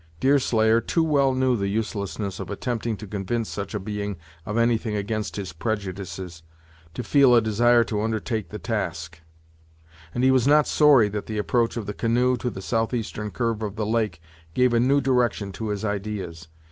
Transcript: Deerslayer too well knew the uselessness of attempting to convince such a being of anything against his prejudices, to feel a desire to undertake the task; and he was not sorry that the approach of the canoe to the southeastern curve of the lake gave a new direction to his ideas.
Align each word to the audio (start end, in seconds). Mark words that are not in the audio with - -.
Deerslayer 0.19 0.81
too 0.81 1.03
well 1.03 1.35
knew 1.35 1.55
the 1.55 1.67
uselessness 1.67 2.39
of 2.39 2.49
attempting 2.49 2.97
to 2.97 3.05
convince 3.05 3.49
such 3.49 3.75
a 3.75 3.79
being 3.79 4.17
of 4.47 4.57
anything 4.57 4.95
against 4.95 5.35
his 5.35 5.53
prejudices, 5.53 6.41
to 6.95 7.03
feel 7.03 7.35
a 7.35 7.39
desire 7.41 7.83
to 7.83 8.01
undertake 8.01 8.49
the 8.49 8.57
task; 8.57 9.21
and 10.15 10.23
he 10.23 10.31
was 10.31 10.47
not 10.47 10.65
sorry 10.65 11.07
that 11.07 11.27
the 11.27 11.37
approach 11.37 11.77
of 11.77 11.85
the 11.85 11.93
canoe 11.93 12.35
to 12.35 12.49
the 12.49 12.63
southeastern 12.63 13.29
curve 13.29 13.61
of 13.61 13.75
the 13.75 13.85
lake 13.85 14.19
gave 14.55 14.73
a 14.73 14.79
new 14.79 15.01
direction 15.01 15.51
to 15.51 15.67
his 15.67 15.85
ideas. 15.85 16.47